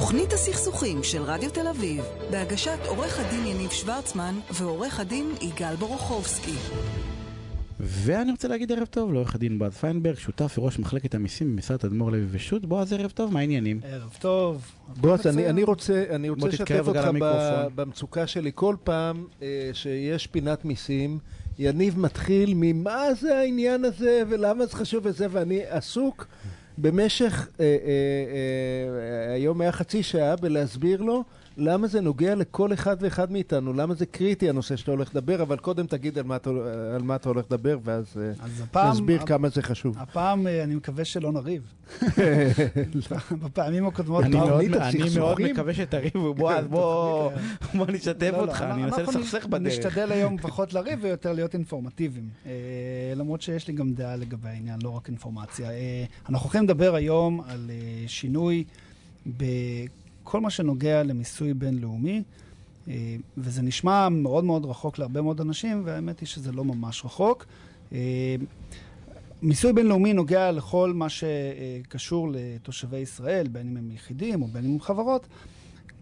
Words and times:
תוכנית 0.00 0.32
הסכסוכים 0.32 1.02
של 1.02 1.22
רדיו 1.22 1.50
תל 1.50 1.68
אביב, 1.68 2.04
בהגשת 2.30 2.78
עורך 2.86 3.18
הדין 3.18 3.46
יניב 3.46 3.70
שוורצמן 3.70 4.34
ועורך 4.52 5.00
הדין 5.00 5.34
יגאל 5.40 5.76
בורוכובסקי. 5.76 6.54
ואני 7.80 8.30
רוצה 8.30 8.48
להגיד 8.48 8.72
ערב 8.72 8.86
טוב 8.86 9.12
לעורך 9.12 9.34
הדין 9.34 9.58
בועז 9.58 9.72
פיינברג, 9.72 10.18
שותף 10.18 10.58
וראש 10.58 10.78
מחלקת 10.78 11.14
המיסים 11.14 11.52
במשרד 11.52 11.84
אדמו"ר 11.84 12.10
לוי 12.10 12.26
ושות'. 12.30 12.66
בועז, 12.66 12.92
ערב 12.92 13.10
טוב, 13.10 13.32
מה 13.32 13.40
העניינים? 13.40 13.80
ערב 13.84 14.16
טוב. 14.20 14.72
בועז, 14.96 15.26
אני, 15.26 15.48
אני 15.48 15.62
רוצה, 15.62 16.04
אני 16.10 16.28
רוצה 16.28 16.46
לשתף 16.46 16.82
אותך 16.86 17.08
ב-. 17.20 17.66
במצוקה 17.74 18.26
שלי. 18.26 18.50
כל 18.54 18.76
פעם 18.84 19.26
אה, 19.42 19.70
שיש 19.72 20.26
פינת 20.26 20.64
מיסים, 20.64 21.18
יניב 21.58 21.98
מתחיל 21.98 22.52
ממה 22.56 23.14
זה 23.20 23.38
העניין 23.38 23.84
הזה 23.84 24.22
ולמה 24.28 24.66
זה 24.66 24.76
חשוב 24.76 25.06
וזה, 25.06 25.26
ואני 25.30 25.60
עסוק 25.68 26.26
במשך, 26.80 27.48
אה, 27.60 27.64
אה, 27.64 27.76
אה, 29.28 29.34
היום 29.34 29.60
היה 29.60 29.72
חצי 29.72 30.02
שעה 30.02 30.36
בלהסביר 30.36 31.02
לו 31.02 31.24
למה 31.60 31.86
זה 31.86 32.00
נוגע 32.00 32.34
לכל 32.34 32.72
אחד 32.72 32.96
ואחד 33.00 33.32
מאיתנו, 33.32 33.72
למה 33.72 33.94
זה 33.94 34.06
קריטי 34.06 34.48
הנושא 34.48 34.76
שאתה 34.76 34.90
הולך 34.90 35.10
לדבר, 35.10 35.42
אבל 35.42 35.56
קודם 35.56 35.86
תגיד 35.86 36.18
על 36.18 36.24
מה 36.24 36.36
אתה, 36.36 36.50
על 36.94 37.02
מה 37.02 37.16
אתה 37.16 37.28
הולך 37.28 37.44
לדבר, 37.50 37.78
ואז 37.84 38.04
אה, 38.16 38.30
אז 38.44 38.60
הפעם, 38.60 38.90
נסביר 38.92 39.20
הפ- 39.22 39.28
כמה 39.28 39.48
זה 39.48 39.62
חשוב. 39.62 39.96
הפעם 39.98 40.46
אה, 40.46 40.64
אני 40.64 40.74
מקווה 40.74 41.04
שלא 41.04 41.32
נריב. 41.32 41.62
בפעמים 43.42 43.86
הקודמות 43.86 44.24
אני 44.24 44.36
מאוד- 44.36 44.60
אני 44.74 45.04
מאוד? 45.18 45.40
מקווה 45.42 45.74
שתריבו, 45.74 46.34
בועז, 46.34 46.66
בוא 46.66 47.30
בוא 47.74 47.86
נשתף 47.86 48.22
לא, 48.32 48.38
לא, 48.38 48.42
אותך, 48.42 48.62
אני 48.62 48.84
אנסה 48.84 49.02
לסכסך 49.02 49.46
בדרך. 49.46 49.62
נשתדל 49.72 50.12
היום 50.12 50.36
פחות 50.42 50.74
לריב 50.74 50.98
ויותר 51.02 51.32
להיות 51.32 51.54
אינפורמטיביים. 51.54 52.28
אה, 52.46 52.52
למרות 53.16 53.42
שיש 53.42 53.68
לי 53.68 53.74
גם 53.74 53.92
דעה 53.92 54.16
לגבי 54.16 54.48
העניין, 54.48 54.78
לא 54.82 54.90
רק 54.90 55.08
אינפורמציה. 55.08 55.70
אנחנו 56.28 56.44
הולכים 56.44 56.64
לדבר 56.64 56.94
היום 56.94 57.40
על 57.48 57.70
שינוי 58.06 58.64
בכל 60.28 60.40
מה 60.40 60.50
שנוגע 60.50 61.02
למיסוי 61.02 61.54
בינלאומי, 61.54 62.22
אה, 62.88 63.16
וזה 63.36 63.62
נשמע 63.62 64.08
מאוד 64.08 64.44
מאוד 64.44 64.64
רחוק 64.64 64.98
להרבה 64.98 65.22
מאוד 65.22 65.40
אנשים, 65.40 65.82
והאמת 65.84 66.20
היא 66.20 66.26
שזה 66.26 66.52
לא 66.52 66.64
ממש 66.64 67.04
רחוק. 67.04 67.46
אה, 67.92 68.36
מיסוי 69.42 69.72
בינלאומי 69.72 70.12
נוגע 70.12 70.52
לכל 70.52 70.92
מה 70.94 71.06
שקשור 71.08 72.28
לתושבי 72.32 72.96
ישראל, 72.96 73.48
בין 73.48 73.68
אם 73.68 73.76
הם 73.76 73.90
יחידים 73.90 74.42
או 74.42 74.46
בין 74.46 74.64
אם 74.64 74.72
הם 74.72 74.80
חברות, 74.80 75.26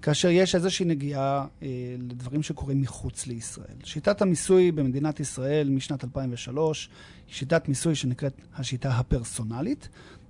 כאשר 0.03 0.29
יש 0.31 0.55
איזושהי 0.55 0.87
נגיעה 0.87 1.47
אה, 1.63 1.69
לדברים 1.99 2.43
שקורים 2.43 2.81
מחוץ 2.81 3.27
לישראל. 3.27 3.77
שיטת 3.85 4.23
המיסוי 4.23 4.73
במדינת 4.73 5.21
ישראל 5.21 5.69
משנת 5.69 6.05
2003 6.05 6.89
היא 7.27 7.35
שיטת 7.35 7.69
מיסוי 7.69 7.95
שנקראת 7.95 8.35
השיטה 8.57 8.91
הפרסונלית, 8.91 9.89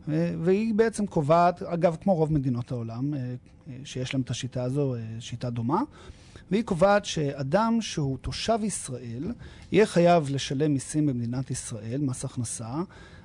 והיא 0.09 0.75
בעצם 0.75 1.07
קובעת, 1.07 1.62
אגב, 1.62 1.97
כמו 2.03 2.15
רוב 2.15 2.33
מדינות 2.33 2.73
העולם, 2.73 3.15
אה, 3.15 3.19
אה, 3.19 3.77
שיש 3.85 4.15
להם 4.15 4.23
את 4.23 4.31
השיטה 4.31 4.62
הזו, 4.62 4.95
אה, 4.95 5.01
שיטה 5.21 5.51
דומה, 5.51 5.81
והיא 6.51 6.62
קובעת 6.62 7.05
שאדם 7.05 7.79
שהוא 7.81 8.19
תושב 8.19 8.59
ישראל 8.62 9.33
יהיה 9.73 9.87
חייב 9.87 10.31
לשלם 10.31 10.73
מיסים 10.73 11.07
במדינת 11.07 11.51
ישראל, 11.51 12.01
מס 12.01 12.25
הכנסה, 12.25 12.75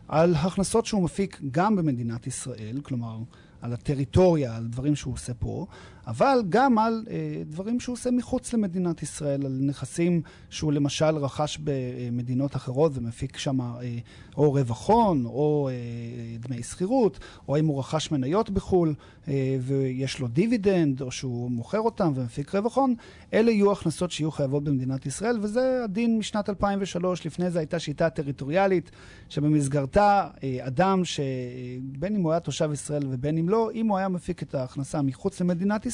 על 0.08 0.36
הכנסות 0.36 0.86
שהוא 0.86 1.04
מפיק 1.04 1.40
גם 1.52 1.76
במדינת 1.76 2.28
ישראל, 2.28 2.80
כלומר, 2.84 3.18
על 3.62 3.74
הטריטוריה, 3.74 4.56
על 4.56 4.68
דברים 4.68 4.96
שהוא 4.96 5.14
עושה 5.14 5.34
פה, 5.34 5.68
אבל 6.08 6.44
גם 6.50 6.80
על 6.80 7.06
אה, 7.10 7.44
דברים 7.46 7.80
שהוא 7.80 7.94
עושה 7.94 8.12
מחוץ 8.12 8.54
למדינת 8.54 9.04
ישראל, 9.04 9.46
על 9.46 9.58
נכסים 9.62 10.22
שהוא 10.50 10.72
למשל 10.72 11.18
רכש 11.18 11.58
במדינות 11.64 12.56
אחרות 12.56 12.92
ומפיק 12.96 13.38
שם 13.38 13.62
אה, 13.62 13.98
או 14.38 14.52
רווח 14.52 14.90
הון, 14.90 15.26
או 15.26 15.70
אה, 15.72 16.38
דמי 16.40 16.64
שכירות, 16.64 17.20
או 17.48 17.58
אם 17.58 17.66
הוא 17.66 17.80
רכש 17.80 18.12
מניות 18.12 18.50
בחו"ל 18.50 18.94
אה, 19.28 19.58
ויש 19.62 20.20
לו 20.20 20.28
דיבידנד, 20.28 21.02
או 21.02 21.12
שהוא 21.12 21.52
מוכר 21.52 21.80
אותם 21.80 22.12
ומפיק 22.16 22.56
רווח 22.56 22.78
הון, 22.78 22.96
אלה 23.34 23.52
יהיו 23.52 23.72
הכנסות 23.72 24.12
שיהיו 24.12 24.32
חייבות 24.32 24.64
במדינת 24.64 25.06
ישראל, 25.06 25.38
וזה 25.42 25.82
הדין 25.84 26.18
משנת 26.18 26.50
2003. 26.50 27.26
לפני 27.26 27.52
זה 27.52 27.60
הייתה 27.60 27.80
שיטה 27.80 28.10
טריטוריאלית, 28.10 28.92
שבמסגרתה 29.30 30.28
אה, 30.44 30.58
אדם 30.68 31.06
שבין 31.06 32.16
אם 32.16 32.22
הוא 32.22 32.32
היה 32.32 32.40
תושב 32.40 32.70
ישראל 32.74 33.04
ובין 33.10 33.38
אם 33.38 33.50
לא, 33.50 33.70
אם 33.74 33.88
הוא 33.88 33.98
היה 33.98 34.10
מפיק 34.10 34.44
את 34.44 34.56
ההכנסה 34.56 35.02
מחוץ 35.02 35.42
למדינת 35.42 35.86
ישראל, 35.86 35.91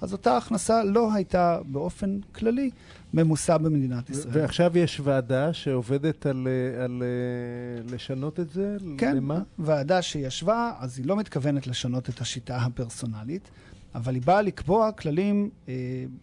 אז 0.00 0.12
אותה 0.12 0.36
הכנסה 0.36 0.84
לא 0.84 1.14
הייתה 1.14 1.58
באופן 1.64 2.18
כללי 2.34 2.70
ממוסה 3.14 3.58
במדינת 3.58 4.10
ישראל. 4.10 4.38
ועכשיו 4.38 4.78
יש 4.78 5.00
ועדה 5.04 5.52
שעובדת 5.52 6.26
על, 6.26 6.48
אה, 6.48 6.84
על 6.84 7.02
אה, 7.02 7.94
לשנות 7.94 8.40
את 8.40 8.50
זה? 8.50 8.76
כן, 8.98 9.16
למה? 9.16 9.42
ועדה 9.58 10.02
שישבה, 10.02 10.72
אז 10.78 10.98
היא 10.98 11.06
לא 11.06 11.16
מתכוונת 11.16 11.66
לשנות 11.66 12.08
את 12.08 12.20
השיטה 12.20 12.56
הפרסונלית, 12.56 13.50
אבל 13.94 14.14
היא 14.14 14.22
באה 14.22 14.42
לקבוע 14.42 14.92
כללים 14.92 15.50
אה, 15.68 15.74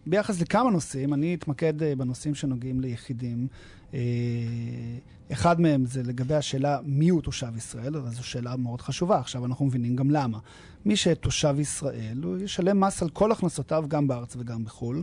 ביחס 0.06 0.40
לכמה 0.40 0.70
נושאים. 0.70 1.14
אני 1.14 1.34
אתמקד 1.34 1.82
אה, 1.82 1.96
בנושאים 1.96 2.34
שנוגעים 2.34 2.80
ליחידים. 2.80 3.46
אה, 3.94 4.00
אחד 5.32 5.60
מהם 5.60 5.86
זה 5.86 6.02
לגבי 6.02 6.34
השאלה 6.34 6.78
מי 6.84 7.08
הוא 7.08 7.22
תושב 7.22 7.56
ישראל, 7.56 7.96
אבל 7.96 8.10
זו 8.10 8.24
שאלה 8.24 8.56
מאוד 8.56 8.80
חשובה. 8.80 9.18
עכשיו 9.18 9.44
אנחנו 9.44 9.64
מבינים 9.66 9.96
גם 9.96 10.10
למה. 10.10 10.38
מי 10.86 10.96
שתושב 10.96 11.56
ישראל, 11.60 12.20
הוא 12.22 12.38
ישלם 12.38 12.80
מס 12.80 13.02
על 13.02 13.08
כל 13.08 13.32
הכנסותיו, 13.32 13.84
גם 13.88 14.08
בארץ 14.08 14.36
וגם 14.36 14.64
בחו"ל. 14.64 15.02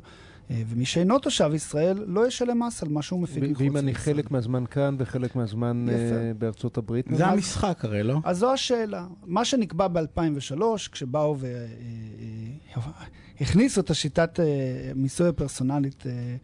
אה, 0.51 0.61
ומי 0.67 0.85
שאינו 0.85 1.19
תושב 1.19 1.51
ישראל 1.53 2.03
לא 2.07 2.27
ישלם 2.27 2.63
מס 2.63 2.83
על 2.83 2.89
מה 2.89 3.01
שהוא 3.01 3.21
מפיק 3.21 3.43
מחוץ 3.43 3.47
לישראל. 3.47 3.69
ואם 3.69 3.77
אני 3.77 3.95
חלק 3.95 4.31
מהזמן 4.31 4.65
כאן 4.65 4.95
וחלק 4.99 5.35
מהזמן 5.35 5.85
יפה. 5.89 6.15
אה, 6.15 6.31
בארצות 6.37 6.77
הברית? 6.77 7.05
זה 7.11 7.25
המשחק 7.25 7.85
הרי, 7.85 8.03
לא? 8.03 8.19
אז 8.23 8.37
זו 8.37 8.53
השאלה. 8.53 9.07
מה 9.25 9.45
שנקבע 9.45 9.87
ב-2003, 9.87 10.61
כשבאו 10.91 11.37
והכניסו 13.39 13.81
את 13.81 13.89
השיטת 13.89 14.39
אה, 14.39 14.45
מיסוי 14.95 15.27
הפרסונלית 15.29 16.03
אה, 16.07 16.35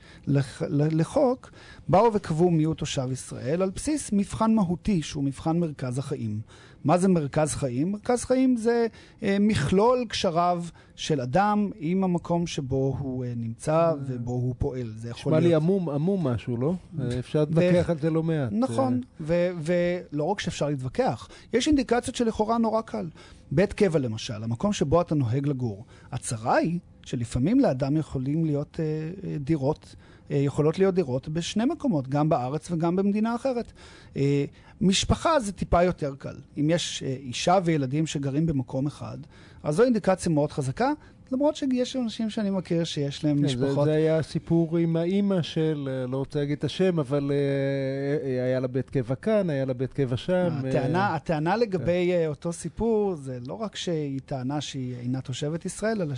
לחוק, 0.68 1.52
באו 1.88 2.14
וקבעו 2.14 2.52
מיהו 2.52 2.74
תושב 2.74 3.12
ישראל 3.12 3.62
על 3.62 3.70
בסיס 3.70 4.10
מבחן 4.14 4.56
מהותי, 4.56 5.02
שהוא 5.02 5.24
מבחן 5.24 5.60
מרכז 5.60 5.98
החיים. 5.98 6.42
מה 6.84 6.98
זה 6.98 7.08
מרכז 7.08 7.56
חיים? 7.56 7.92
מרכז 7.92 8.26
חיים 8.26 8.58
זה 8.58 8.88
אה, 9.24 9.38
מכלול 9.40 10.06
קשריו 10.10 10.64
של 10.96 11.22
אדם 11.22 11.70
עם 11.80 12.04
המקום 12.04 12.48
שבו 12.48 12.96
הוא 13.00 13.26
אה, 13.26 13.34
נמצא 13.36 13.92
ובו 14.06 14.32
הוא 14.32 14.56
פועל. 14.58 14.94
זה 14.96 15.10
יכול 15.10 15.32
נשמע 15.32 15.40
לי 15.40 15.48
להיות... 15.48 15.64
עמום, 15.64 15.90
עמום 15.90 16.28
משהו, 16.28 16.58
לא? 16.58 16.74
אה, 17.00 17.20
אפשר 17.20 17.40
להתווכח 17.40 17.90
על 17.90 18.00
זה 18.00 18.10
לא 18.10 18.24
מעט. 18.24 18.50
נכון, 18.52 19.02
ו- 19.22 19.50
ולא 19.58 20.24
רק 20.24 20.40
שאפשר 20.40 20.70
להתווכח, 20.70 21.28
יש 21.54 21.68
אינדיקציות 21.68 22.16
שלכאורה 22.16 22.58
נורא 22.58 22.82
קל. 22.82 23.10
בית 23.52 23.74
קבע 23.74 24.00
למשל, 24.00 24.44
המקום 24.44 24.74
שבו 24.74 25.02
אתה 25.02 25.16
נוהג 25.16 25.48
לגור. 25.48 25.86
הצרה 26.12 26.56
היא 26.56 26.80
שלפעמים 27.06 27.60
לאדם 27.60 27.98
יכולים 27.98 28.46
להיות 28.46 28.80
אה, 28.80 28.86
אה, 29.30 29.38
דירות, 29.38 29.96
אה, 29.98 30.11
יכולות 30.38 30.80
להיות 30.80 30.96
דירות 30.96 31.30
בשני 31.30 31.66
מקומות, 31.66 32.08
גם 32.08 32.30
בארץ 32.30 32.72
וגם 32.72 32.96
במדינה 32.96 33.36
אחרת. 33.36 33.72
אה, 34.18 34.46
משפחה 34.82 35.40
זה 35.40 35.52
טיפה 35.52 35.84
יותר 35.84 36.16
קל. 36.18 36.36
אם 36.58 36.70
יש 36.70 37.04
אה, 37.04 37.16
אישה 37.20 37.60
וילדים 37.64 38.08
שגרים 38.08 38.46
במקום 38.46 38.88
אחד, 38.88 39.18
אז 39.64 39.76
זו 39.76 39.84
אינדיקציה 39.84 40.32
מאוד 40.32 40.52
חזקה. 40.52 40.92
למרות 41.32 41.56
שיש 41.56 41.96
אנשים 41.96 42.30
שאני 42.30 42.50
מכיר 42.50 42.84
שיש 42.84 43.24
להם 43.24 43.38
כן, 43.38 43.44
משפחות... 43.46 43.86
זה, 43.86 43.92
זה 43.92 43.98
היה 43.98 44.18
הסיפור 44.18 44.78
עם 44.78 44.96
האימא 44.96 45.42
של, 45.42 45.90
אה, 45.92 46.08
לא 46.08 46.18
רוצה 46.18 46.40
להגיד 46.40 46.58
את 46.58 46.64
השם, 46.64 47.00
אבל 47.00 47.32
אה, 47.32 48.30
אה, 48.30 48.44
היה 48.44 48.60
לה 48.60 48.68
בית 48.68 48.90
קבע 48.90 49.16
כאן, 49.16 49.50
היה 49.50 49.66
לה 49.66 49.74
בית 49.74 49.94
קבע 49.94 50.18
שם. 50.18 50.50
הטענה, 50.58 51.00
אה, 51.00 51.16
הטענה 51.16 51.56
לגבי 51.56 52.12
אה, 52.12 52.28
אותו 52.28 52.54
סיפור, 52.54 53.16
זה 53.16 53.40
לא 53.48 53.54
רק 53.54 53.76
שהיא 53.76 54.20
טענה 54.26 54.62
שהיא 54.62 54.96
אינה 55.02 55.22
תושבת 55.22 55.66
ישראל, 55.66 56.02
אלא 56.02 56.16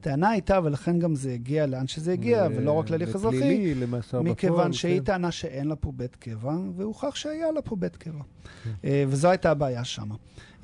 שטענה 0.00 0.30
הייתה, 0.30 0.60
ולכן 0.64 0.98
גם 0.98 1.14
זה 1.14 1.32
הגיע 1.32 1.66
לאן 1.66 1.86
שזה 1.86 2.12
הגיע, 2.12 2.48
ל- 2.48 2.52
ולא 2.56 2.72
רק 2.72 2.90
להליך 2.90 3.14
אזרחי, 3.14 3.36
לפלילי, 3.36 3.74
למאסר 3.74 4.18
בפועל. 4.18 4.32
מכיוון 4.32 4.72
שהיא 4.72 4.98
כן. 4.98 5.04
טענה 5.04 5.30
שאין 5.32 5.66
לה 5.68 5.76
פה 5.76 5.92
בית 5.96 6.16
קבע, 6.16 6.56
והוכח 6.76 7.14
שהיה 7.14 7.52
לה 7.52 7.62
פה 7.62 7.76
בית 7.76 7.96
קבע. 7.96 8.22
כן. 8.64 8.70
אה, 8.84 9.04
וזו 9.08 9.28
הייתה 9.28 9.50
הבעיה 9.50 9.84
שם. 9.84 10.08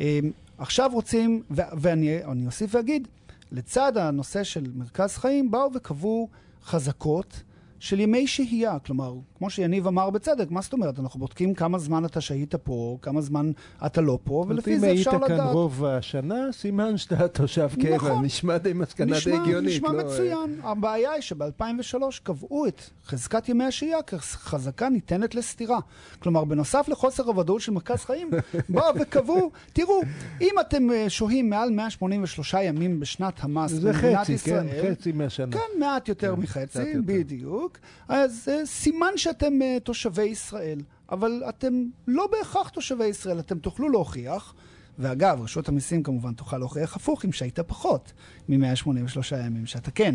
אה, 0.01 0.19
עכשיו 0.59 0.91
רוצים, 0.93 1.43
ואני 1.51 2.25
אני 2.25 2.47
אוסיף 2.47 2.75
ואגיד, 2.75 3.09
לצד 3.53 3.97
הנושא 3.97 4.43
של 4.45 4.67
מרכז 4.75 5.17
חיים, 5.17 5.51
באו 5.51 5.71
וקבעו 5.75 6.29
חזקות 6.65 7.43
של 7.79 8.01
ימי 8.01 8.27
שהייה. 8.27 8.79
כלומר, 8.79 9.15
כמו 9.43 9.51
שיניב 9.51 9.87
אמר 9.87 10.11
בצדק, 10.11 10.51
מה 10.51 10.61
זאת 10.61 10.73
אומרת? 10.73 10.99
אנחנו 10.99 11.21
בודקים 11.21 11.55
כמה 11.55 11.79
זמן 11.79 12.05
אתה 12.05 12.21
שהית 12.21 12.55
פה, 12.55 12.99
כמה 13.03 13.21
זמן 13.21 13.53
אתה 13.87 14.01
לא 14.01 14.19
פה, 14.25 14.45
ולפי 14.49 14.79
זה 14.79 14.93
אפשר 14.93 15.11
אם 15.11 15.17
היית 15.17 15.27
כאן 15.27 15.35
לדעת. 15.35 15.53
רוב 15.53 15.85
השנה, 15.85 16.53
סימן 16.53 16.97
שאתה 16.97 17.29
תושב 17.29 17.69
קבע. 17.83 17.97
נכון. 17.97 18.25
נשמע 18.25 18.59
די 18.59 18.73
מסקנה 18.73 19.17
די 19.25 19.33
הגיונית. 19.33 19.71
נשמע 19.71 19.93
לא, 19.93 19.99
אה, 19.99 20.05
מצוין. 20.05 20.61
הבעיה 20.63 21.13
היא 21.13 21.23
שב-2003 21.23 21.95
קבעו 22.23 22.67
את 22.67 22.83
חזקת 23.07 23.49
ימי 23.49 23.65
השהייה 23.65 24.03
כחזקה 24.03 24.89
ניתנת 24.89 25.35
לסתירה. 25.35 25.79
כלומר, 26.19 26.45
בנוסף 26.45 26.89
לחוסר 26.89 27.23
הוודאות 27.23 27.61
של 27.61 27.73
מרכז 27.73 27.99
חיים, 27.99 28.31
באו 28.69 28.95
וקבעו, 29.01 29.51
תראו, 29.73 30.03
אם 30.41 30.55
אתם 30.61 30.91
אה, 30.91 31.11
שוהים 31.11 31.51
מעל 31.51 31.71
183 31.71 32.55
ימים 32.55 33.01
בשנת 33.01 33.35
המס 33.41 33.71
זה 33.71 33.93
במדינת 33.93 34.21
חצי, 34.21 34.33
ישראל, 34.33 34.69
כן, 34.83 34.95
חצי 34.95 35.13
מהשנה. 35.13 35.53
כן, 35.53 35.81
מעט 35.81 36.09
יותר 36.09 36.37
כן, 36.37 36.43
מחצי. 36.43 36.95
בדיוק. 37.05 37.79
אז 38.09 38.49
אה, 38.53 38.67
סימן 38.67 39.13
שאתם 39.33 39.63
אה, 39.63 39.77
תושבי 39.83 40.23
ישראל, 40.23 40.79
אבל 41.11 41.43
אתם 41.49 41.85
לא 42.09 42.29
בהכרח 42.33 42.69
תושבי 42.69 43.05
ישראל, 43.05 43.39
אתם 43.39 43.59
תוכלו 43.59 43.89
להוכיח. 43.89 44.55
ואגב, 44.99 45.41
רשות 45.43 45.69
המיסים 45.69 46.03
כמובן 46.03 46.33
תוכל 46.33 46.59
להוכיח 46.59 46.97
הפוך 46.97 47.25
אם 47.25 47.33
שהיית 47.33 47.61
פחות 47.61 48.13
מ-183 48.49 49.37
ימים, 49.47 49.67
שאתה 49.67 49.91
כן. 49.91 50.15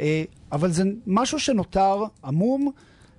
אה, 0.00 0.24
אבל 0.52 0.70
זה 0.72 0.82
משהו 1.06 1.38
שנותר 1.38 2.04
עמום. 2.24 2.70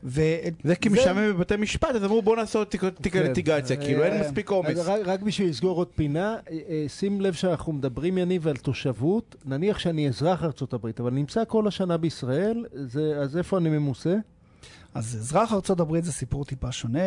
ו... 0.03 0.21
זה 0.63 0.75
כי 0.75 0.89
משעמם 0.89 1.33
בבתי 1.33 1.55
משפט, 1.55 1.95
אז 1.95 2.03
אמרו 2.03 2.21
בואו 2.21 2.35
נעשה 2.35 2.59
עוד 2.59 2.67
תיק 2.67 2.81
כן. 3.13 3.23
ליטיגציה, 3.23 3.77
כאילו 3.77 4.03
אין 4.03 4.13
אה, 4.13 4.21
מספיק 4.21 4.49
עומס. 4.49 4.77
רק, 4.85 5.01
רק 5.05 5.21
בשביל 5.21 5.49
לסגור 5.49 5.77
עוד 5.77 5.87
פינה, 5.95 6.35
אה, 6.51 6.57
אה, 6.69 6.85
שים 6.87 7.21
לב 7.21 7.33
שאנחנו 7.33 7.73
מדברים, 7.73 8.17
יניב, 8.17 8.47
על 8.47 8.55
תושבות. 8.55 9.35
נניח 9.45 9.79
שאני 9.79 10.07
אזרח 10.07 10.43
ארצות 10.43 10.73
הברית, 10.73 10.99
אבל 10.99 11.11
נמצא 11.11 11.43
כל 11.47 11.67
השנה 11.67 11.97
בישראל, 11.97 12.65
זה, 12.73 13.17
אז 13.21 13.37
איפה 13.37 13.57
אני 13.57 13.69
ממוסה? 13.69 14.15
אז 14.97 15.15
אזרח 15.15 15.53
ארצות 15.53 15.79
הברית 15.79 16.03
זה 16.05 16.11
סיפור 16.11 16.45
טיפה 16.45 16.71
שונה. 16.71 16.99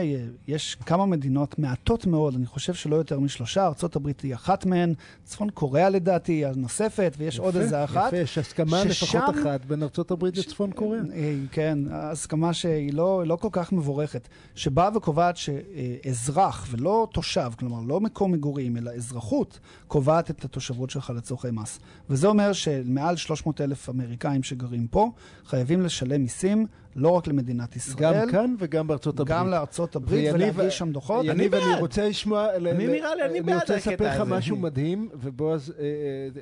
יש 0.49 0.77
כמה 0.87 1.07
מדינות 1.07 1.59
מעטות 1.59 2.07
מאוד, 2.07 2.35
אני 2.35 2.47
חושב 2.47 2.75
שלא 2.75 2.97
יותר 2.97 3.21
משלושה, 3.21 3.67
ארצות 3.67 3.97
הברית 3.97 4.21
היא 4.21 4.35
אחת 4.35 4.67
מהן, 4.67 4.95
צפון 5.25 5.51
קוריאה 5.51 5.89
לדעתי 5.89 6.33
היא 6.33 6.47
הנוספת, 6.47 7.15
ויש 7.19 7.35
יפה, 7.35 7.45
עוד 7.45 7.57
איזה 7.57 7.85
אחת. 7.85 8.07
יפה, 8.09 8.17
יש 8.17 8.39
הסכמה 8.39 8.83
ששם- 8.89 9.19
לפחות 9.19 9.35
אחת 9.43 9.65
בין 9.65 9.83
ארצות 9.83 10.11
הברית 10.11 10.37
לצפון 10.39 10.73
קוריאה. 10.73 11.03
אה, 11.15 11.35
כן, 11.53 11.79
הסכמה 11.91 12.53
שהיא 12.53 12.93
לא, 12.95 13.23
לא 13.27 13.37
כל 13.37 13.49
כך 13.53 13.73
מבורכת, 13.73 14.29
שבאה 14.55 14.97
וקובעת 14.97 15.37
שאזרח 15.37 16.67
ולא 16.71 17.09
תושב, 17.13 17.51
כלומר 17.59 17.81
לא 17.81 18.01
מקום 18.01 18.33
מגורים, 18.33 18.77
אלא 18.77 18.91
אזרחות, 18.91 19.59
קובעת 19.87 20.31
את 20.31 20.45
התושבות 20.45 20.91
שלך 20.91 21.13
לצורכי 21.17 21.49
מס. 21.53 21.79
וזה 22.11 22.27
אומר 22.27 22.53
שמעל 22.53 23.17
300 23.17 23.61
אלף 23.61 23.89
אמריקאים 23.89 24.43
שגרים 24.43 24.87
פה, 24.87 25.11
חייבים 25.47 25.81
לשלם 25.83 26.23
מיסים 26.23 26.67
לא 26.97 27.09
רק 27.09 27.27
למדינת 27.27 27.77
ישראל, 27.77 27.80
גם 27.97 28.15
כאן 28.31 28.55
וגם 28.59 28.87
בארצות 28.87 29.21
הברית. 29.21 29.39
גם 29.39 29.49
לארצות 29.49 29.97
הברית, 29.97 30.35
ולהגיש 30.35 30.79
שם 30.79 30.93
דוחות. 30.93 31.21
אני 31.21 31.31
אני 31.31 31.49
בעד. 31.49 31.81
רוצה 31.81 32.09
לשמוע... 32.09 32.57
אני 32.57 32.87
נראה 32.87 33.15
לי, 33.15 33.23
אני 33.23 33.31
אני 33.31 33.41
בעד 33.41 33.61
רוצה 33.61 33.77
הקטע 33.77 33.91
לספר 33.91 34.07
לך 34.07 34.21
הזה. 34.21 34.31
משהו 34.31 34.57
מדהים, 34.57 35.09
ובועז, 35.15 35.73
אה, 35.79 35.85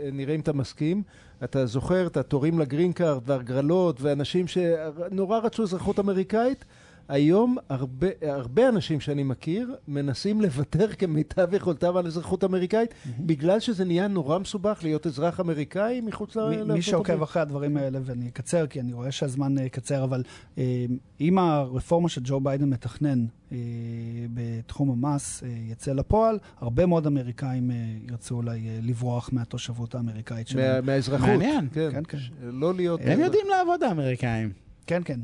אה, 0.01 0.11
נראה 0.13 0.35
אם 0.35 0.41
אתה 0.41 0.53
מסכים. 0.53 1.03
אתה 1.45 1.67
זוכר 1.67 2.07
את 2.07 2.17
התורים 2.17 2.59
לגרין 2.59 2.93
קארד 2.93 3.23
והגרלות, 3.27 4.01
ואנשים 4.01 4.47
שנורא 4.49 5.39
רצו 5.39 5.63
אזרחות 5.63 5.99
אמריקאית? 5.99 6.65
היום 7.09 7.57
הרבה, 7.69 8.07
הרבה 8.23 8.69
אנשים 8.69 9.01
שאני 9.01 9.23
מכיר 9.23 9.75
מנסים 9.89 10.41
לוותר 10.41 10.93
כמיטב 10.93 11.55
יכולתם 11.55 11.97
על 11.97 12.07
אזרחות 12.07 12.45
אמריקאית, 12.45 12.95
בגלל 13.21 13.61
שזה 13.61 13.85
נהיה 13.85 14.09
נורא 14.09 14.39
מסובך 14.39 14.79
להיות 14.83 15.07
אזרח 15.07 15.41
אמריקאי 15.41 16.01
מחוץ 16.01 16.37
ל- 16.37 16.73
מי- 16.73 16.83
שעוקב. 16.83 17.23
אחרי 17.23 17.43
הדברים 17.43 17.77
האלה, 17.77 17.99
ואני 18.05 18.29
אקצר, 18.29 18.67
כי 18.67 18.81
אני 18.81 18.93
רואה 18.93 19.13
שהזמן 19.13 19.59
אה, 19.59 19.69
קצר, 19.69 20.05
אבל 20.05 20.23
אה, 20.59 20.87
אם 21.21 21.39
הרפורמה 21.39 22.09
שג'ו 22.09 22.41
ביידן 22.41 22.69
מתכנן 22.69 23.27
אה, 23.53 23.57
בתחום 24.35 24.91
המס 25.07 25.43
אה, 25.43 25.49
יצא 25.71 25.93
לפועל, 25.93 26.39
הרבה 26.61 26.87
מאוד 26.87 27.07
אמריקאים 27.07 27.71
אה, 27.71 27.77
ירצו 28.11 28.35
אולי 28.35 28.69
אה, 28.69 28.79
לברוח 28.83 29.31
מהתושבות 29.33 29.95
האמריקאית 29.95 30.47
מה, 30.47 30.53
שלהם. 30.53 30.87
מהאזרחות. 30.87 31.29
מעניין. 31.29 31.69
כן, 31.73 31.89
כן, 31.93 32.03
כן. 32.09 32.19
ש- 32.19 32.31
לא 32.41 32.75
להיות... 32.75 33.01
הם 33.05 33.21
יודעים 33.21 33.47
לעבוד 33.51 33.83
האמריקאים. 33.83 34.68
כן, 34.89 35.03
כן, 35.05 35.21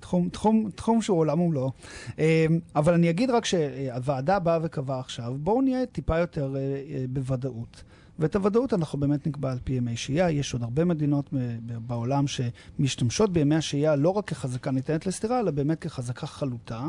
תחום, 0.00 0.28
תחום, 0.28 0.70
תחום 0.74 1.02
שהוא 1.02 1.18
עולם 1.18 1.40
ומלואו. 1.40 1.70
אה, 2.18 2.46
אבל 2.76 2.94
אני 2.94 3.10
אגיד 3.10 3.30
רק 3.30 3.44
שהוועדה 3.44 4.38
באה 4.38 4.58
וקבעה 4.62 5.00
עכשיו, 5.00 5.36
בואו 5.38 5.62
נהיה 5.62 5.86
טיפה 5.86 6.18
יותר 6.18 6.56
אה, 6.56 6.60
אה, 6.60 7.04
בוודאות. 7.08 7.82
ואת 8.18 8.36
הוודאות 8.36 8.74
אנחנו 8.74 9.00
באמת 9.00 9.26
נקבע 9.26 9.52
על 9.52 9.58
פי 9.64 9.72
ימי 9.72 9.96
שהייה. 9.96 10.30
יש 10.30 10.52
עוד 10.52 10.62
הרבה 10.62 10.84
מדינות 10.84 11.30
ב- 11.32 11.56
בעולם 11.86 12.24
שמשתמשות 12.26 13.32
בימי 13.32 13.54
השהייה 13.54 13.96
לא 13.96 14.08
רק 14.10 14.28
כחזקה 14.28 14.70
ניתנת 14.70 15.06
לסתירה, 15.06 15.40
אלא 15.40 15.50
באמת 15.50 15.80
כחזקה 15.80 16.26
חלוטה. 16.26 16.88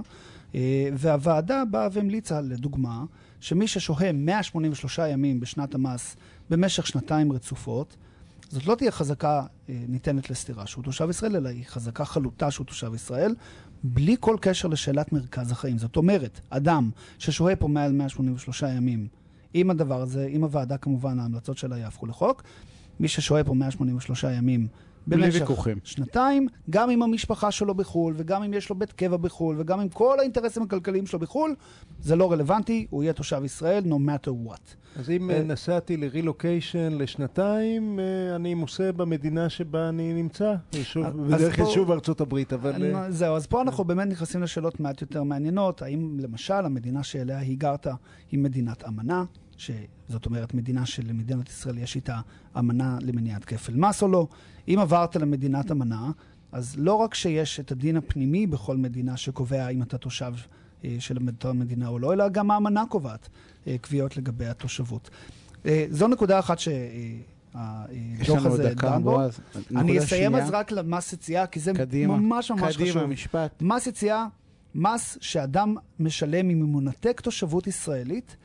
אה, 0.56 0.90
והוועדה 0.94 1.64
באה 1.72 1.88
והמליצה, 1.92 2.42
לדוגמה, 2.42 3.04
שמי 3.40 3.68
ששוהה 3.68 4.12
183 4.12 5.00
ימים 5.12 5.40
בשנת 5.40 5.76
המס 5.76 6.16
במשך 6.50 6.88
שנתיים 6.88 7.32
רצופות, 7.32 7.96
זאת 8.52 8.68
לא 8.68 8.76
תהיה 8.76 8.92
חזקה 8.92 9.46
אה, 9.70 9.76
ניתנת 9.88 10.30
לסתירה 10.30 10.68
שהוא 10.68 10.84
תושב 10.84 11.10
ישראל, 11.10 11.36
אלא 11.36 11.50
היא 11.50 11.66
חזקה 11.66 12.06
חלוטה 12.06 12.52
שהוא 12.52 12.66
תושב 12.66 12.94
ישראל, 12.94 13.36
בלי 13.84 14.16
כל 14.20 14.38
קשר 14.42 14.68
לשאלת 14.68 15.14
מרכז 15.14 15.52
החיים. 15.52 15.78
זאת 15.78 15.98
אומרת, 15.98 16.42
אדם 16.50 16.90
ששוהה 17.18 17.56
פה 17.56 17.68
מעל 17.68 17.92
183 17.92 18.64
ימים, 18.64 19.08
עם 19.54 19.70
הדבר 19.70 20.02
הזה, 20.02 20.28
עם 20.30 20.44
הוועדה 20.44 20.78
כמובן, 20.78 21.20
ההמלצות 21.20 21.58
שלה 21.58 21.78
יהפכו 21.78 22.06
לחוק, 22.06 22.44
מי 23.00 23.08
ששוהה 23.08 23.44
פה 23.44 23.54
183 23.54 24.24
ימים 24.24 24.68
במשך 25.08 25.40
ויכוחים. 25.40 25.78
שנתיים, 25.84 26.48
גם 26.70 26.90
עם 26.90 27.04
המשפחה 27.04 27.52
שלו 27.52 27.76
בחו"ל, 27.76 28.14
וגם 28.18 28.44
אם 28.44 28.54
יש 28.54 28.70
לו 28.70 28.76
בית 28.76 28.92
קבע 28.92 29.18
בחו"ל, 29.18 29.56
וגם 29.60 29.80
עם 29.80 29.90
כל 29.90 30.20
האינטרסים 30.20 30.64
הכלכליים 30.64 31.06
שלו 31.06 31.20
בחו"ל, 31.20 31.56
זה 32.02 32.16
לא 32.16 32.32
רלוונטי, 32.32 32.88
הוא 32.90 33.04
יהיה 33.04 33.14
תושב 33.14 33.42
ישראל, 33.46 33.84
no 33.84 33.96
matter 33.96 34.30
what. 34.48 34.76
אז 35.00 35.10
אם 35.10 35.32
אה, 35.32 35.44
נסעתי 35.44 35.98
לרילוקיישן 35.98 36.94
לשנתיים, 36.94 38.00
אה, 38.00 38.36
אני 38.36 38.54
מוסה 38.54 38.92
במדינה 38.92 39.50
שבה 39.50 39.90
אני 39.90 40.14
נמצא. 40.14 40.56
בדרך 41.28 41.56
כלל 41.56 41.66
שוב 41.66 41.92
ארצות 41.92 42.22
הברית, 42.22 42.54
אבל... 42.54 42.96
אה, 42.96 43.12
זהו, 43.12 43.36
אז 43.36 43.48
פה 43.48 43.62
אנחנו 43.62 43.84
באמת 43.84 44.08
נכנסים 44.08 44.44
לשאלות 44.44 44.80
מעט 44.80 45.02
יותר 45.02 45.24
מעניינות. 45.24 45.82
האם 45.82 46.18
למשל 46.20 46.54
המדינה 46.54 47.04
שאליה 47.04 47.38
היגרת 47.38 47.88
היא 48.32 48.40
מדינת 48.40 48.84
אמנה, 48.88 49.24
שזאת 49.62 50.26
אומרת 50.26 50.54
מדינה 50.54 50.86
שלמדינת 50.86 51.50
ישראל 51.50 51.78
יש 51.78 51.96
איתה 51.96 52.20
אמנה 52.60 52.98
למניעת 53.02 53.46
כפל 53.46 53.76
מס 53.76 54.04
או 54.04 54.08
לא? 54.08 54.28
אם 54.68 54.80
עברת 54.82 55.16
למדינת 55.16 55.72
אמנה, 55.72 56.12
אז 56.52 56.76
לא 56.78 56.94
רק 56.94 57.14
שיש 57.14 57.60
את 57.60 57.72
הדין 57.72 57.98
הפנימי 57.98 58.48
בכל 58.48 58.78
מדינה 58.78 59.18
שקובע 59.18 59.68
אם 59.68 59.82
אתה 59.82 59.98
תושב 59.98 60.34
אה, 60.84 60.96
של 61.00 61.18
אותה 61.28 61.54
מדינה 61.54 61.88
או 61.88 62.00
לא, 62.00 62.14
אלא 62.14 62.30
גם 62.30 62.52
האמנה 62.52 62.84
קובעת 62.90 63.30
אה, 63.68 63.76
קביעות 63.82 64.18
לגבי 64.18 64.46
התושבות. 64.46 65.10
אה, 65.66 65.86
זו 65.90 66.08
נקודה 66.08 66.40
אחת 66.40 66.60
שהדוח 66.60 66.86
לנו 68.30 68.50
עוד 68.50 68.60
הזה 68.60 68.74
דן 68.76 69.04
בו. 69.04 69.22
אני 69.76 70.00
אסיים. 70.00 70.36
אז 70.36 70.50
רק 70.50 70.72
למס 70.72 71.14
יציאה, 71.14 71.48
כי 71.48 71.60
זה 71.60 71.72
קדימה, 71.74 72.18
ממש 72.18 72.52
ממש 72.52 72.76
חשוב. 72.76 72.90
קדימה, 72.90 73.08
משפט. 73.08 73.62
מס 73.62 73.88
יציאה, 73.88 74.26
מס 74.76 75.18
שאדם 75.22 75.76
משלם 76.00 76.50
אם 76.50 76.62
הוא 76.62 76.82
מנתק 76.82 77.22
תושבות 77.22 77.68
ישראלית, 77.68 78.36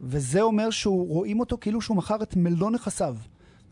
וזה 0.00 0.42
אומר 0.42 0.70
שהוא, 0.70 1.08
רואים 1.08 1.40
אותו 1.40 1.58
כאילו 1.60 1.80
שהוא 1.80 1.96
מכר 1.96 2.22
את 2.22 2.36
מלוא 2.36 2.70
נכסיו. 2.70 3.16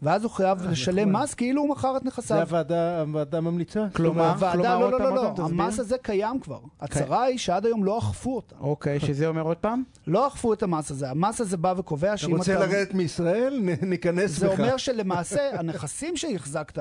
ואז 0.02 0.24
הוא 0.24 0.30
חייב 0.30 0.62
אה, 0.62 0.70
לשלם. 0.70 1.12
מס 1.16 1.34
כאילו 1.34 1.62
הוא 1.62 1.70
מכר 1.70 1.96
את 1.96 2.02
זה 2.02 2.08
נכסיו. 2.08 2.40
הוועדה 2.40 3.00
הוועדה 3.00 3.40
ממליצה? 3.40 3.86
כלומר, 3.92 4.30
הוועדה, 4.30 4.78
לא, 4.78 4.90
לא, 4.90 5.00
לא, 5.00 5.14
לא. 5.14 5.34
המס 5.38 5.80
הזה 5.80 5.96
קיים 6.02 6.40
כבר. 6.40 6.58
הצרה 6.80 7.22
היא 7.22 7.38
שעד 7.38 7.66
היום 7.66 7.84
לא 7.84 7.98
אכפו 7.98 8.36
אותה. 8.36 8.54
אוקיי, 8.60 9.00
שזה 9.00 9.26
אומר 9.26 9.42
עוד 9.42 9.56
פעם? 9.56 9.82
לא 10.06 10.26
אכפו 10.26 10.52
את 10.52 10.62
המס 10.62 10.90
הזה. 10.90 11.10
המס 11.10 11.40
הזה 11.40 11.56
בא 11.56 11.74
וקובע 11.76 12.08
אתה 12.08 12.16
שאם 12.16 12.36
רוצה 12.36 12.52
אתה... 12.52 12.66
לרדת 12.66 12.94
מישראל? 12.94 13.60
ניכנס 13.82 14.30
זה 14.30 14.48
בך. 14.48 14.60
אומר 14.60 14.76
שלמעשה 14.76 15.58
הנכסים 15.58 16.16
שהחזקת 16.16 16.78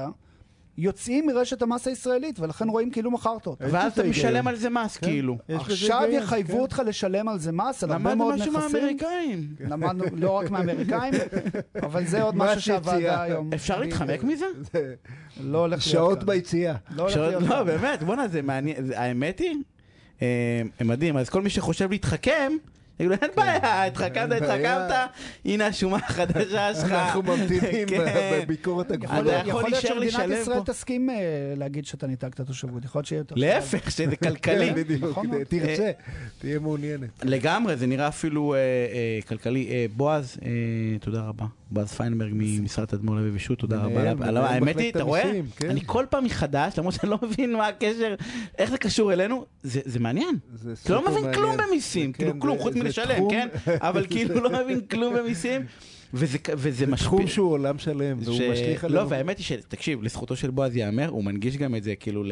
יוצאים 0.78 1.28
מרשת 1.28 1.62
המס 1.62 1.88
הישראלית, 1.88 2.40
ולכן 2.40 2.70
רואים 2.70 2.92
כאילו 2.92 3.12
מכרת 3.12 3.48
אותם. 3.48 3.66
יש 3.66 3.74
ואז 3.74 3.92
אתה 3.92 4.04
משלם. 4.04 4.48
על 4.48 4.56
זה 4.56 4.70
מס, 4.70 4.98
כן. 4.98 5.08
כאילו. 5.08 5.38
עכשיו 5.50 6.04
יחייבו 6.12 6.54
כן. 6.54 6.60
אותך 6.60 6.82
לשלם 6.86 7.30
על 7.30 7.40
זה 7.40 7.52
מס, 7.52 7.84
על 7.84 7.92
הרבה 7.92 8.10
למדנו 8.10 8.24
מאוד 8.24 8.36
משהו 8.36 8.54
נכסים. 8.54 8.72
מהאמריקאים. 8.72 9.48
למדנו 9.60 10.04
לא 10.16 10.32
רק 10.32 10.50
מהאמריקאים, 10.50 11.14
אבל 11.86 12.06
זה 12.06 12.22
עוד 12.22 12.36
משהו 12.36 12.62
שהוועדה. 12.62 13.22
היום... 13.22 13.54
אפשר 13.54 13.80
להתחמק 13.80 14.24
מזה? 14.24 14.46
זה 14.74 14.94
לא 15.44 15.58
הולך 15.58 15.72
להיות 15.72 15.82
שעות. 15.82 16.24
ביציאה. 16.24 16.76
לא 16.96 17.08
לא. 17.40 17.64
באמת, 17.64 18.04
בואנה, 18.04 18.28
זה 18.28 18.42
מעניין. 18.42 18.92
האמת 18.96 19.40
היא, 19.40 19.56
אה, 20.22 20.62
מדהים. 20.86 21.18
אז 21.18 21.30
כל 21.30 21.42
מי 21.42 21.50
שחושב 21.50 21.92
להתחכם, 21.92 22.52
יגידו, 23.00 23.16
אין 23.22 23.32
בעיה, 23.36 23.84
התחכמת. 23.86 24.42
התחכמת, 24.42 24.92
הנה 25.46 25.66
השומה 25.68 25.98
החדשה 25.98 26.74
שלך. 26.76 26.92
אנחנו 26.92 27.22
ממתינים 27.24 27.88
כן. 27.88 28.42
בביקורת 28.44 28.86
יכול 28.92 28.96
אתה 28.98 29.14
הגבולות. 29.16 29.26
להיות- 29.26 29.48
יכול 29.48 29.60
יכול 29.60 29.70
להיות 29.72 29.84
להישאר 29.84 29.94
שמדינת 29.94 30.30
לשלם 30.30 30.42
ישראל 30.42 30.60
פה. 30.60 30.66
תסכים 30.74 31.10
אה, 31.10 31.16
להגיד 31.58 31.86
שאתה 31.86 32.08
ניתקת 32.08 32.42
תושבות. 32.42 32.86
יכול 32.86 33.00
להיות 33.00 33.06
שיהיה 33.08 33.20
יותר... 33.20 33.36
להפך, 33.38 33.92
שזה 33.92 34.16
כלכלי. 34.16 34.70
כן, 34.70 34.76
בדיוק, 34.76 35.04
נכון. 35.12 35.44
תרצה, 35.50 35.92
תהיה 36.40 36.60
מעוניינת. 36.60 37.10
לגמרי, 37.24 37.78
זה 37.78 37.88
נראה 37.88 38.08
אפילו 38.08 38.54
אה, 38.54 38.60
אה, 38.60 38.64
כלכלי. 39.28 39.68
אה, 39.72 39.86
בועז, 39.96 40.38
אה, 40.46 40.50
תודה 41.00 41.22
רבה. 41.22 41.46
בועז 41.74 41.94
פיינברג 41.94 42.32
ממשרד 42.36 42.86
תדמור 42.86 43.16
לוי 43.16 43.32
ושות', 43.34 43.60
תודה 43.60 43.78
רבה. 43.78 44.14
האמת 44.50 44.78
היא, 44.80 44.92
אתה 44.92 45.04
רואה? 45.04 45.32
כן. 45.56 45.70
אני 45.70 45.82
כל 45.86 46.06
פעם 46.10 46.26
מחדש, 46.26 46.74
למרות 46.78 46.94
שאני 46.94 47.10
לא 47.10 47.20
מבין 47.22 47.54
מה 47.54 47.68
הקשר, 47.68 48.16
איך 48.58 48.70
זה 48.70 48.78
קשור 48.78 49.14
אלינו, 49.14 49.46
זה 49.64 50.00
מעניין. 50.00 50.36
אתה 50.84 50.94
לא 50.94 51.02
סופר 51.02 51.12
מבין 51.12 51.34
כלום. 51.34 51.58
במיסים, 51.58 52.12
כאילו 52.12 52.34
כן, 52.34 52.40
כלום, 52.40 52.58
חוץ 52.58 52.76
מלשלם, 52.76 53.30
כן? 53.30 53.48
אבל 53.68 54.06
כאילו 54.10 54.44
לא 54.44 54.64
מבין 54.64 54.82
כלום 54.82 55.14
במיסים, 55.18 55.66
וזה 56.16 56.38
וזה 56.58 56.88
משפיע. 56.88 57.08
תחום 57.08 57.28
שהוא 57.28 57.52
עולם 57.52 57.78
שלם, 57.78 58.18
והוא 58.22 58.36
ש- 58.38 58.42
משליך 58.42 58.84
לא, 58.84 58.90
עלינו. 58.90 59.10
והאמת 59.10 59.38
היא 59.38 59.46
שתקשיב, 59.46 60.04
לזכותו 60.04 60.36
של 60.36 60.50
בועז 60.52 60.76
ייאמר, 60.76 61.10
הוא 61.10 61.24
מנגיש 61.24 61.58
גם 61.58 61.76
את 61.76 61.84
זה 61.84 61.96
כאילו 61.96 62.24
ל... 62.24 62.32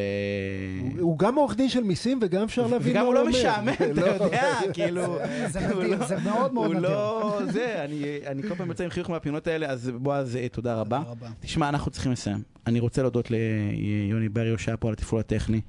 הוא- 0.82 0.92
הוא 1.00 1.20
גם 1.20 1.36
עורך 1.36 1.56
דין 1.56 1.70
של 1.70 1.84
מיסים 1.84 2.20
וגם 2.22 2.44
אפשר 2.44 2.68
להבין 2.68 2.92
וגם 2.92 3.02
מה 3.02 3.08
הוא 3.08 3.14
לא 3.16 3.20
אומר. 3.22 3.30
משעמם, 3.30 3.70
אתה 3.74 3.88
לא. 3.94 4.06
יודע, 4.24 4.44
כאילו... 4.74 5.18
זה 5.48 5.70
הוא 5.70 5.84
נדיר, 5.84 5.98
לא- 6.00 6.06
זה 6.06 6.18
מאוד 6.24 6.54
מאוד 6.54 6.66
הוא 6.68 6.76
נדיר. 6.76 6.90
לא... 6.90 7.40
זה, 7.52 7.84
אני- 7.86 8.04
אני 8.28 8.44
כל 8.44 8.56
פעם 8.56 8.68
יוצא 8.70 8.84
עם 8.84 8.90
חיוך 8.90 9.10
מהפינות 9.10 9.48
האלה, 9.48 9.68
אז 9.70 9.92
בועז, 9.96 10.36
אה, 10.36 10.48
תודה 10.50 10.76
רבה. 10.76 11.02
תשמע, 11.40 11.70
אנחנו 11.70 11.92
צריכים 11.92 12.12
לסיים. 12.12 12.38
אני 12.68 12.80
רוצה 12.80 13.02
להודות 13.02 13.32
ליוני 13.32 14.30
בריו 14.30 14.60
שהיה 14.60 14.78
פה 14.78 14.88
על 14.88 14.94
התפעול 14.94 15.20
הטכני, 15.20 15.62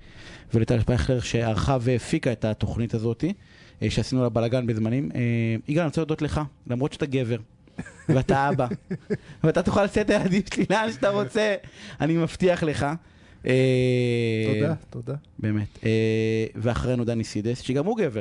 ולטל 0.55 0.81
שפייכלר 0.81 1.21
שערכה 1.21 1.77
והפיקה 1.81 2.33
את 2.33 2.45
התוכנית 2.45 2.95
הזאתי. 2.95 3.33
אה, 3.83 3.91
שעשינו 3.91 4.23
לה 4.23 4.29
בלאגן 4.29 4.67
בזמנים. 4.67 5.09
אה, 5.15 5.21
יגאל, 5.69 5.83
אני 5.83 5.89
רוצה 5.89 6.01
להודות 6.01 6.23
לך, 6.23 6.41
למרות 6.67 6.93
שאתה 6.93 7.07
גבר, 7.07 7.37
ואתה 8.09 8.49
אבא, 8.49 8.67
ואתה 9.45 9.63
תוכל 9.63 9.85
לשאת 9.85 9.99
את 9.99 10.11
הילדים 10.11 10.43
שלי 10.55 10.65
לאן 10.71 10.93
שאתה 10.93 11.09
רוצה, 11.09 11.55
אני 12.01 12.17
מבטיח 12.17 12.63
לך. 12.63 12.87
אה, 13.47 13.53
תודה, 14.61 14.75
תודה. 14.91 15.15
באמת. 15.39 15.79
אה, 15.85 15.91
ואחרינו 16.57 17.05
דני 17.05 17.25
סידס, 17.25 17.61
שגם 17.61 17.85
הוא 17.85 17.99
גבר. 17.99 18.21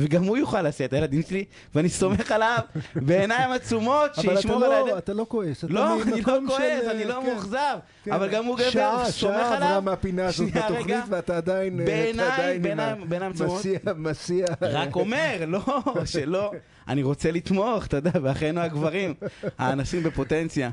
וגם 0.00 0.24
הוא 0.24 0.36
יוכל 0.36 0.62
לשאת 0.62 0.88
את 0.88 0.92
הילדים 0.92 1.22
שלי, 1.28 1.44
ואני 1.74 1.88
סומך 1.88 2.32
עליו 2.32 2.58
בעיניים 2.96 3.50
עצומות, 3.50 4.18
אבל 4.18 4.36
שישמור 4.36 4.64
על 4.64 4.70
לא, 4.70 4.76
הילדים. 4.76 4.98
אתה 4.98 5.12
לא 5.14 5.26
כועס. 5.28 5.64
לא, 5.68 6.02
אני 6.02 6.20
לא 6.22 6.38
כועס, 6.46 6.60
אני 6.90 7.04
לא 7.04 7.20
כן, 7.22 7.30
מאוכזב, 7.30 7.76
כן. 8.04 8.12
אבל 8.12 8.28
גם 8.30 8.44
הוא 8.44 8.56
גבר, 8.58 8.70
סומך 9.04 9.10
שעה 9.14 9.46
עברה 9.46 9.56
עליו. 9.56 9.82
מהפינה 9.84 10.26
הזאת 10.26 10.52
בתוכנית. 10.52 11.04
ואתה 11.10 11.36
עדיין... 11.36 11.80
אה, 11.80 11.84
בעיניים- 11.86 13.08
בעיניים 13.08 13.32
עצומות. 13.32 13.54
המסיע, 13.56 13.78
מסיע. 13.96 14.46
רק 14.62 14.96
אומר, 14.96 15.44
לא, 15.46 15.64
שלא. 16.04 16.52
אני 16.88 17.02
רוצה 17.02 17.30
לתמוך, 17.30 17.86
אתה 17.86 17.96
יודע, 17.96 18.10
באחינו 18.10 18.60
הגברים, 18.60 19.14
האנשים 19.58 20.02
בפוטנציה. 20.02 20.70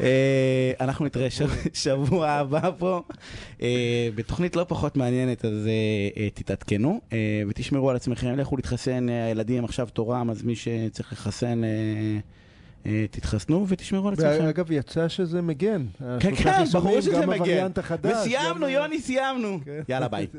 אה, 0.00 0.72
אנחנו 0.80 1.04
נתראה 1.04 1.30
שב- 1.30 1.50
שבוע 1.74 2.28
הבא 2.30 2.70
פה 2.78 3.02
אה, 3.62 4.08
בתוכנית 4.14 4.56
לא 4.56 4.64
פחות 4.68 4.96
מעניינת, 4.96 5.44
אז 5.44 5.68
אה, 6.16 6.28
תתעדכנו 6.34 7.00
ותשמרו 7.48 7.90
על 7.90 7.96
עצמכם, 7.96 8.38
לכו 8.38 8.56
להתחסן, 8.56 9.08
הילדים 9.08 9.64
עכשיו 9.64 9.88
תורם, 9.92 10.30
אז 10.30 10.42
מי 10.42 10.56
שצריך 10.56 11.12
לחסן, 11.12 11.62
תתחסנו 13.10 13.66
ותשמרו 13.68 14.08
על 14.08 14.14
עצמכם. 14.14 14.44
ואגב, 14.44 14.72
יצא 14.72 15.08
שזה 15.08 15.42
מגן. 15.42 15.86
כן, 16.20 16.34
כן, 16.36 16.64
ברור 16.72 17.00
שזה 17.00 17.26
מגן. 17.26 17.66
וסיימנו, 18.02 18.68
יוני, 18.68 19.00
סיימנו. 19.00 19.58
כן. 19.64 19.80
יאללה, 19.88 20.08
ביי. 20.08 20.26